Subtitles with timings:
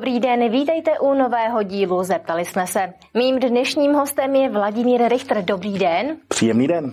[0.00, 2.92] Dobrý den, vítejte u nového dílu Zeptali jsme se.
[3.14, 5.44] Mým dnešním hostem je Vladimír Richter.
[5.44, 6.16] Dobrý den.
[6.28, 6.92] Příjemný den.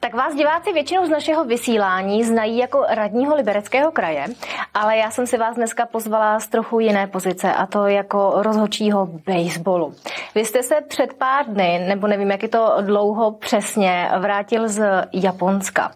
[0.00, 4.26] Tak vás diváci většinou z našeho vysílání znají jako radního libereckého kraje,
[4.74, 9.06] ale já jsem si vás dneska pozvala z trochu jiné pozice a to jako rozhodčího
[9.06, 9.94] baseballu.
[10.34, 15.08] Vy jste se před pár dny, nebo nevím, jak je to dlouho přesně, vrátil z
[15.12, 15.92] Japonska.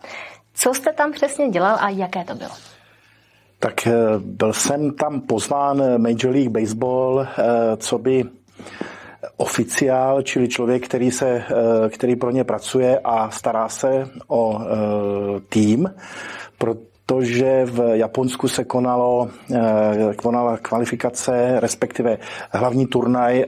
[0.54, 2.69] Co jste tam přesně dělal a jaké to bylo?
[3.60, 8.24] Tak eh, byl jsem tam pozván eh, Major League Baseball, eh, co by
[9.36, 11.42] oficiál, čili člověk, který, se,
[11.88, 14.60] který pro ně pracuje a stará se o
[15.48, 15.94] tým,
[16.58, 19.28] protože v Japonsku se konalo,
[20.16, 22.18] konala kvalifikace, respektive
[22.50, 23.44] hlavní turnaj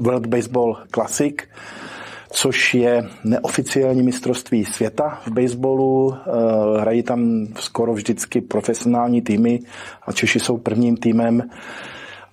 [0.00, 1.48] World Baseball Classic,
[2.40, 6.14] což je neoficiální mistrovství světa v baseballu.
[6.14, 9.60] Eh, hrají tam skoro vždycky profesionální týmy
[10.06, 11.50] a Češi jsou prvním týmem,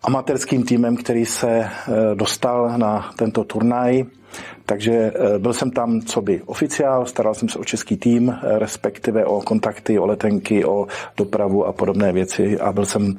[0.03, 1.69] amatérským týmem, který se eh,
[2.15, 4.03] dostal na tento turnaj.
[4.65, 9.25] Takže eh, byl jsem tam co by oficiál, staral jsem se o český tým, respektive
[9.25, 13.17] o kontakty, o letenky, o dopravu a podobné věci a byl jsem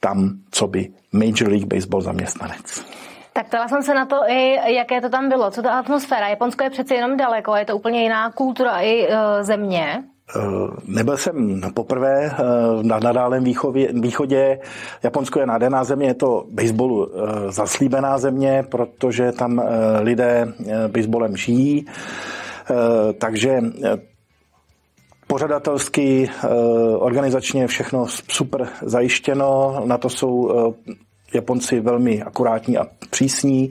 [0.00, 2.97] tam co by Major League Baseball zaměstnanec.
[3.38, 6.28] Tak ptala jsem se na to i, jaké to tam bylo, co ta atmosféra.
[6.28, 10.04] Japonsko je přeci jenom daleko, je to úplně jiná kultura i uh, země.
[10.36, 14.58] Uh, nebyl jsem poprvé uh, na výchově, východě.
[15.02, 17.08] Japonsko je nádherná země, je to baseballu
[17.48, 19.62] zaslíbená země, protože tam
[20.00, 20.52] lidé
[20.88, 21.86] baseballem žijí.
[23.18, 23.60] Takže
[25.26, 26.30] pořadatelsky,
[26.98, 29.82] organizačně všechno super zajištěno.
[29.84, 30.50] Na to jsou
[31.34, 33.70] Japonci velmi akurátní a přísní.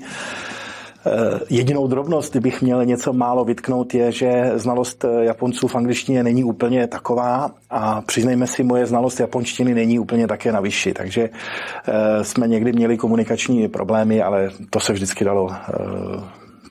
[1.08, 6.24] Eh, jedinou drobnost, kdybych měl něco málo vytknout, je, že znalost eh, Japonců v angličtině
[6.24, 11.30] není úplně taková a přiznejme si, moje znalost japonštiny není úplně také na vyšší, takže
[11.30, 15.52] eh, jsme někdy měli komunikační problémy, ale to se vždycky dalo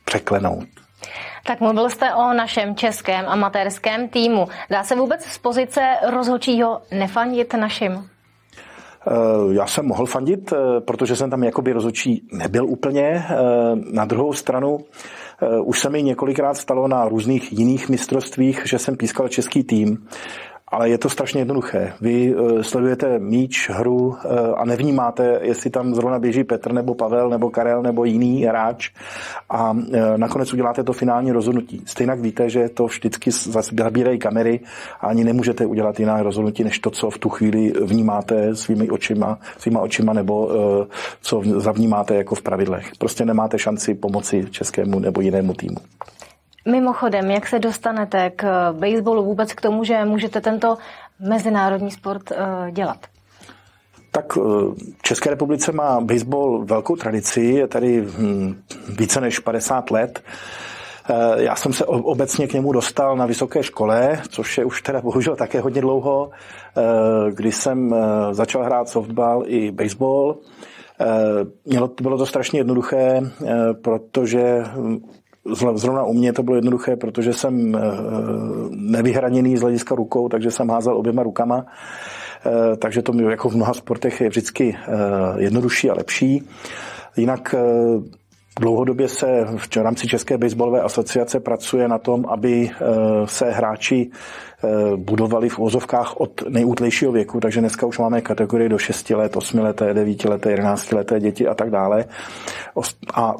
[0.05, 0.65] překlenout.
[1.47, 4.49] Tak mluvil jste o našem českém amatérském týmu.
[4.71, 5.81] Dá se vůbec z pozice
[6.11, 8.09] rozhodčího nefandit našim?
[9.09, 13.03] Eh, já jsem mohl fandit, eh, protože jsem tam jakoby rozhodčí nebyl úplně.
[13.03, 13.34] Eh,
[13.93, 14.78] na druhou stranu
[15.65, 20.06] už se mi několikrát stalo na různých jiných mistrovstvích, že jsem pískal český tým
[20.69, 21.93] ale je to strašně jednoduché.
[22.00, 24.15] Vy uh, sledujete míč, hru uh,
[24.56, 28.91] a nevnímáte, jestli tam zrovna běží Petr nebo Pavel nebo Karel nebo jiný hráč
[29.49, 29.81] a uh,
[30.16, 31.82] nakonec uděláte to finální rozhodnutí.
[31.87, 33.31] Stejně víte, že to vždycky
[33.72, 34.60] zabírají kamery
[35.00, 39.38] a ani nemůžete udělat jiná rozhodnutí, než to, co v tu chvíli vnímáte svými očima,
[39.59, 40.50] svýma očima nebo
[41.21, 42.91] co zavnímáte jako v pravidlech.
[42.99, 45.76] Prostě nemáte šanci pomoci českému nebo jinému týmu.
[46.66, 50.78] Mimochodem, jak se dostanete k baseballu vůbec k tomu, že můžete tento
[51.28, 52.99] mezinárodní sport uh, dělat?
[54.10, 58.62] Tak v eh, České republice má baseball velkou tradici, je tady hm,
[58.99, 60.22] více než 50 let.
[61.10, 65.00] Eh, já jsem se obecně k němu dostal na vysoké škole, což je už teda
[65.00, 66.31] bohužel také hodně dlouho,
[67.31, 67.94] kdy jsem
[68.32, 70.37] začal hrát softball i baseball.
[72.03, 73.21] Bylo to strašně jednoduché,
[73.82, 74.99] protože hm,
[75.55, 77.81] Zrovna u mě to bylo jednoduché, protože jsem eh,
[78.71, 81.67] nevyhraněný z hlediska rukou, takže jsem házel oběma rukama.
[82.47, 84.93] Eh, takže to jako v mnoha sportech je vždycky eh,
[85.37, 86.43] jednodušší a lepší.
[87.17, 87.55] Jinak
[88.61, 92.71] Dlouhodobě se v rámci České baseballové asociace pracuje na tom, aby
[93.25, 94.11] se hráči
[94.97, 99.59] budovali v úzovkách od nejútlejšího věku, takže dneska už máme kategorii do 6 let, 8
[99.61, 102.05] leté, 9 leté, 11 leté děti a tak dále.
[103.15, 103.35] A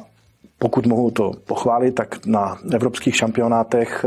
[0.59, 4.05] pokud mohu to pochválit, tak na evropských šampionátech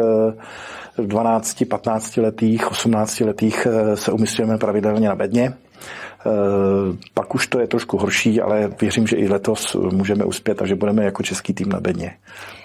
[0.98, 5.54] v 12, 15 letých, 18 letých se umistujeme pravidelně na bedně.
[6.26, 10.66] Eh, pak už to je trošku horší, ale věřím, že i letos můžeme uspět a
[10.66, 12.16] že budeme jako český tým na bedně.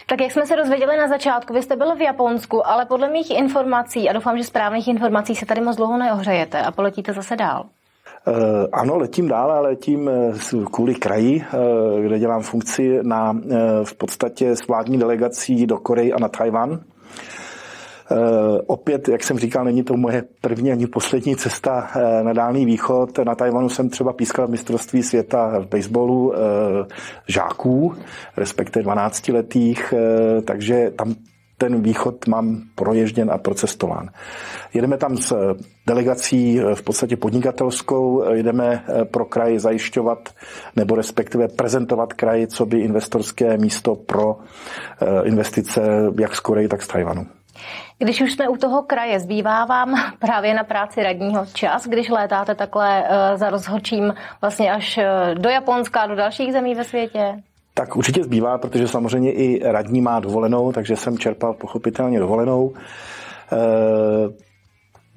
[0.07, 3.31] Tak jak jsme se dozvěděli na začátku, vy jste byl v Japonsku, ale podle mých
[3.31, 7.65] informací, a doufám, že správných informací, se tady moc dlouho neohřejete a poletíte zase dál.
[8.27, 10.33] Eh, ano, letím dál, ale letím eh,
[10.72, 13.38] kvůli kraji, eh, kde dělám funkci na,
[13.83, 16.80] v podstatě s vládní delegací do Koreji a na Tajvan.
[18.68, 21.89] Opět, jak jsem říkal, není to moje první ani poslední cesta
[22.22, 23.18] na Dálný východ.
[23.18, 26.33] Na Tajvanu jsem třeba pískal mistrovství světa v baseballu
[27.28, 27.94] žáků,
[28.38, 29.94] respektive 12 letých,
[30.45, 31.16] takže tam
[31.57, 34.10] ten východ mám proježděn a procestován.
[34.74, 35.56] Jedeme tam s
[35.88, 40.30] delegací v podstatě podnikatelskou, jdeme pro kraj zajišťovat
[40.75, 45.81] nebo respektive prezentovat kraj, co by investorské místo pro eh, investice
[46.19, 47.25] jak z Koreji, tak z Tajvanu.
[47.98, 52.56] Když už jsme u toho kraje, zbývá vám právě na práci radního čas, když létáte
[52.56, 53.04] takhle
[53.36, 55.00] za rozhodčím vlastně až
[55.34, 57.44] do Japonska a do dalších zemí ve světě?
[57.77, 62.74] Tak určitě zbývá, protože samozřejmě i radní má dovolenou, takže jsem čerpal pochopitelně dovolenou.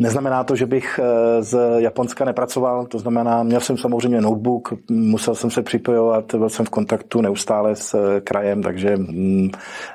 [0.01, 5.35] Neznamená to, že bych eh, z Japonska nepracoval, to znamená, měl jsem samozřejmě notebook, musel
[5.35, 9.51] jsem se připojovat, byl jsem v kontaktu neustále s eh, krajem, takže mm,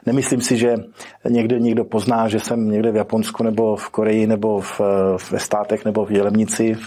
[0.05, 0.75] nemyslím si, že
[1.29, 5.39] někde někdo pozná, že jsem někde v Japonsku nebo v Koreji nebo v, eh, ve
[5.39, 6.77] státech nebo v Jelemnici.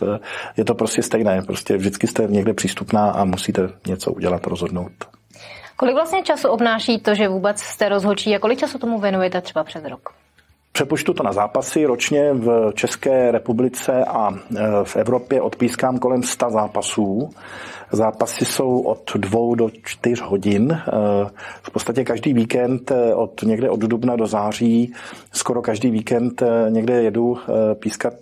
[0.57, 4.93] Je to prostě stejné, prostě vždycky jste někde přístupná a musíte něco udělat, rozhodnout.
[5.77, 9.65] Kolik vlastně času obnáší to, že vůbec jste rozhodčí a kolik času tomu věnujete třeba
[9.65, 10.26] přes rok?
[10.77, 11.87] Přepočtu to na zápasy.
[11.87, 14.35] Ročně v České republice a e,
[14.85, 17.31] v Evropě odpískám kolem 100 zápasů.
[17.93, 20.73] Zápasy jsou od dvou do čtyř hodin.
[20.73, 20.81] E,
[21.63, 24.93] v podstatě každý víkend e, od někde od dubna do září,
[25.33, 27.39] skoro každý víkend někde jedu
[27.75, 28.15] pískat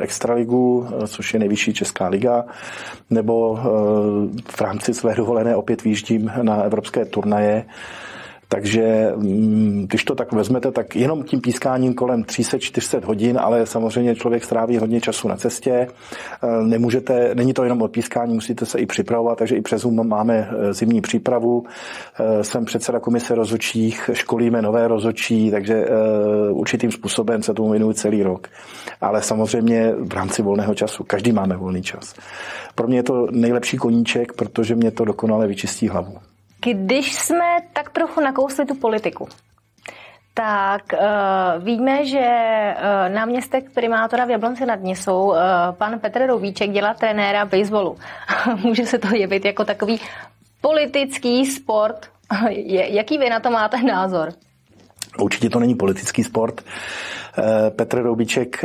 [0.00, 2.44] Extraligu, což je nejvyšší česká liga,
[3.10, 3.58] nebo
[4.50, 7.64] v rámci své dovolené opět výjíždím na evropské turnaje.
[8.48, 14.16] Takže mm, když to tak vezmete, tak jenom tím pískáním kolem 300-400 hodin, ale samozřejmě
[14.16, 15.70] člověk stráví hodně času na cestě.
[15.70, 15.88] E,
[16.62, 20.50] nemůžete, není to jenom o pískání, musíte se i připravovat, takže i přes Zoom máme
[20.50, 21.64] e, zimní přípravu.
[22.20, 25.86] E, jsem předseda komise rozočích, školíme nové rozočí, takže
[26.50, 28.48] určitým způsobem se tomu věnuju celý rok.
[29.00, 31.04] Ale samozřejmě v rámci volného času.
[31.04, 32.14] Každý máme volný čas.
[32.74, 36.27] Pro mě je to nejlepší koníček, protože mě to dokonale vyčistí hlavu.
[36.74, 39.28] Když jsme tak trochu nakousli tu politiku,
[40.34, 42.26] tak uh, víme, že
[42.76, 45.36] uh, náměstek primátora v Jablonci nad Nisou, uh,
[45.78, 47.98] pan Petr Rovíček, dělá trenéra baseballu.
[48.56, 50.00] Může se to jevit jako takový
[50.60, 52.06] politický sport.
[52.68, 54.32] Jaký vy na to máte názor?
[55.20, 56.64] Určitě to není politický sport.
[57.70, 58.64] Petr Roubiček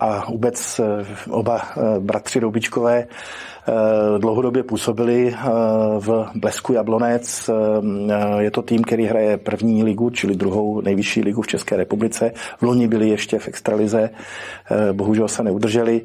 [0.00, 0.80] a vůbec
[1.30, 1.62] oba
[2.00, 3.06] bratři Roubičkové
[3.68, 5.48] Eh, dlouhodobě působili eh,
[5.98, 7.50] v Blesku Jablonec.
[7.50, 12.32] Eh, je to tým, který hraje první ligu, čili druhou nejvyšší ligu v České republice.
[12.58, 14.10] V loni byli ještě v extralize,
[14.92, 16.00] bohužel se neudrželi.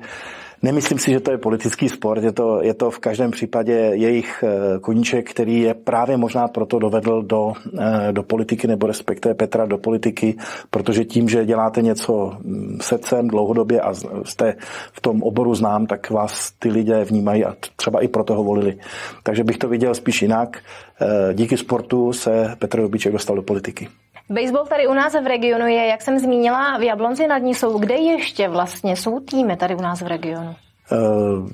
[0.62, 4.44] Nemyslím si, že to je politický sport, je to, je to v každém případě jejich
[4.44, 9.66] eh, koníček, který je právě možná proto dovedl do, eh, do politiky, nebo respektive Petra
[9.66, 10.38] do politiky,
[10.70, 13.94] protože tím, že děláte něco mm, srdcem dlouhodobě a
[14.24, 14.56] jste
[14.94, 18.78] v tom oboru znám, tak vás ty lidé vnímají a třeba i proto ho volili.
[19.24, 20.58] Takže bych to viděl spíš jinak.
[21.02, 23.88] Eh, díky sportu se Petr Dobiček dostal do politiky.
[24.30, 27.80] Baseball tady u nás v regionu je, jak jsem zmínila, v Jablonci nad Nisou.
[27.80, 30.56] Kde ještě vlastně jsou týmy tady u nás v regionu?
[30.92, 30.96] Eh,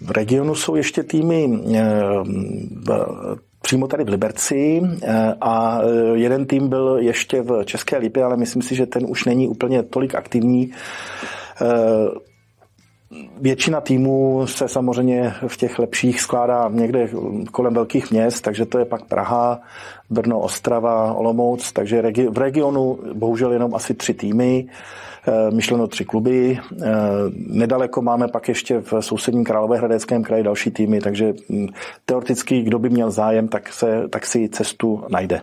[0.06, 1.81] v regionu jsou ještě týmy eh,
[3.62, 5.81] přímo tady v Liberci eh, a
[6.14, 9.84] jeden tým byl ještě v České Lípě, ale myslím si, že ten už není úplně
[9.84, 10.72] tolik aktivní.
[13.42, 17.10] Většina týmů se samozřejmě v těch lepších skládá někde
[17.51, 19.62] kolem velkých měst, takže to je pak Praha,
[20.10, 24.65] Brno, Ostrava, Olomouc, takže v regionu bohužel jenom asi tři týmy,
[25.27, 26.60] eh, myšleno tři kluby.
[26.60, 26.88] Eh,
[27.48, 31.68] nedaleko máme pak ještě v sousedním Královéhradeckém kraji další týmy, takže hm,
[32.06, 35.42] teoreticky, kdo by měl zájem, tak, se, tak si cestu najde.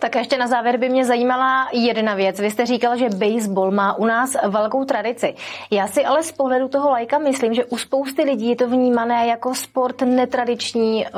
[0.00, 2.40] Tak a ještě na závěr by mě zajímala jedna věc.
[2.40, 5.34] Vy jste říkal, že baseball má u nás velkou tradici.
[5.70, 9.26] Já si ale z pohledu toho lajka myslím, že u spousty lidí je to vnímané
[9.26, 11.10] jako sport netradiční, eh,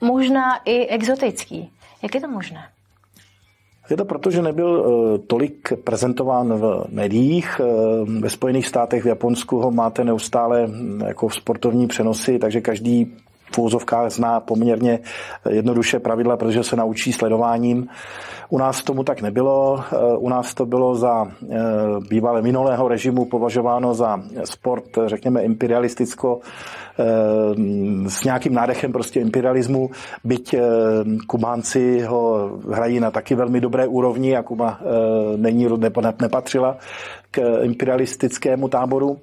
[0.00, 1.70] možná i exotický.
[2.02, 2.68] Jak je to možné?
[3.90, 7.60] Je to proto, že nebyl eh, tolik prezentován v médiích.
[7.60, 12.60] Eh, ve Spojených státech, v Japonsku ho máte neustále hm, jako v sportovní přenosy, takže
[12.60, 13.16] každý
[13.52, 14.98] v úvozovkách zná poměrně
[15.48, 17.88] jednoduše pravidla, protože se naučí sledováním.
[18.52, 19.84] U nás tomu tak nebylo.
[20.18, 21.58] U nás to bylo za eh,
[22.08, 27.04] bývalé minulého režimu považováno za sport, řekněme, imperialisticko eh,
[28.08, 29.90] s nějakým nádechem prostě imperialismu,
[30.24, 30.60] byť eh,
[31.26, 34.80] Kubánci ho hrají na taky velmi dobré úrovni a Kuba
[35.36, 35.68] není,
[36.20, 36.76] nepatřila
[37.30, 39.18] k imperialistickému táboru.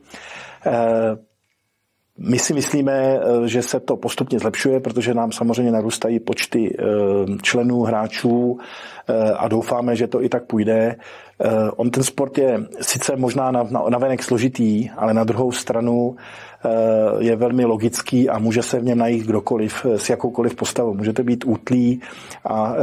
[2.22, 6.84] My si myslíme, eh, že se to postupně zlepšuje, protože nám samozřejmě narůstají počty eh,
[7.42, 8.58] členů, hráčů
[9.08, 10.96] eh, a doufáme, že to i tak půjde.
[11.76, 13.52] On ten sport je sice možná
[13.90, 16.16] navenek složitý, ale na druhou stranu
[16.66, 20.94] Eh, je velmi logický a může se v něm najít kdokoliv eh, s jakoukoliv postavou.
[20.94, 22.02] Můžete být útlý
[22.46, 22.80] a eh,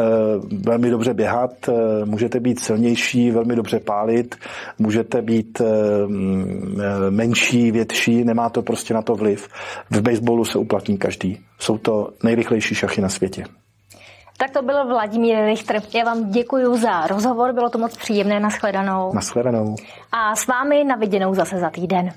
[0.64, 1.70] velmi dobře běhat,
[2.04, 4.36] můžete být silnější, velmi dobře pálit,
[4.78, 5.62] můžete být
[6.06, 9.48] mm, menší, větší, nemá to prostě na to vliv.
[9.90, 11.38] V baseballu se uplatní každý.
[11.58, 13.44] Jsou to nejrychlejší šachy na světě.
[14.38, 15.82] Tak to byl Vladimír Richter.
[15.94, 19.14] Já vám děkuji za rozhovor, bylo to moc příjemné, nashledanou.
[19.14, 19.74] Nashledanou.
[20.12, 22.12] A s vámi na viděnou zase za týden.